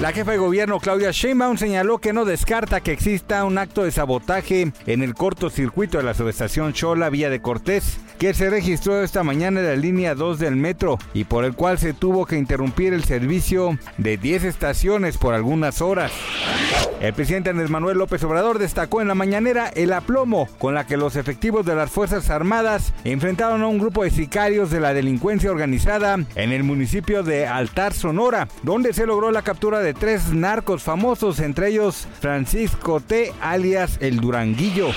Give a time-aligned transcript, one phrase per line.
[0.00, 3.90] La jefa de gobierno Claudia Sheinbaum señaló que no descarta que exista un acto de
[3.90, 9.22] sabotaje en el cortocircuito de la subestación Chola Vía de Cortés, que se registró esta
[9.22, 12.94] mañana en la línea 2 del metro y por el cual se tuvo que interrumpir
[12.94, 16.12] el servicio de 10 estaciones por algunas horas.
[17.00, 20.98] El presidente Andrés Manuel López Obrador destacó en la mañanera el aplomo con la que
[20.98, 25.50] los efectivos de las Fuerzas Armadas enfrentaron a un grupo de sicarios de la delincuencia
[25.50, 30.82] organizada en el municipio de Altar, Sonora, donde se logró la captura de tres narcos
[30.82, 33.32] famosos, entre ellos Francisco T.
[33.40, 34.88] alias El Duranguillo.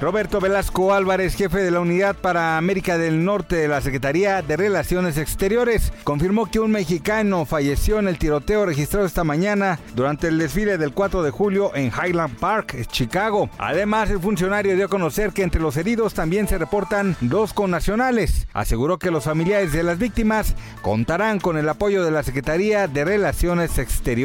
[0.00, 4.56] Roberto Velasco Álvarez, jefe de la Unidad para América del Norte de la Secretaría de
[4.56, 10.38] Relaciones Exteriores, confirmó que un mexicano falleció en el tiroteo registrado esta mañana durante el
[10.38, 13.50] desfile del 4 de julio en Highland Park, Chicago.
[13.58, 18.46] Además, el funcionario dio a conocer que entre los heridos también se reportan dos connacionales.
[18.54, 23.04] Aseguró que los familiares de las víctimas contarán con el apoyo de la Secretaría de
[23.04, 24.19] Relaciones Exteriores.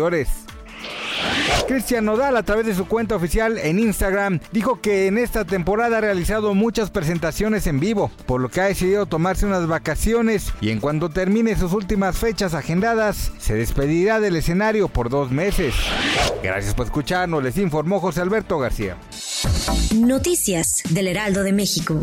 [1.68, 5.98] Cristian Nodal a través de su cuenta oficial en Instagram dijo que en esta temporada
[5.98, 10.70] ha realizado muchas presentaciones en vivo, por lo que ha decidido tomarse unas vacaciones y
[10.70, 15.74] en cuanto termine sus últimas fechas agendadas, se despedirá del escenario por dos meses.
[16.44, 18.98] Gracias por escucharnos, les informó José Alberto García.
[19.96, 22.00] Noticias del Heraldo de México.